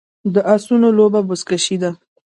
د 0.33 0.35
اسونو 0.53 0.87
لوبه 0.97 1.19
بزکشي 1.27 1.77
ده 1.81 1.91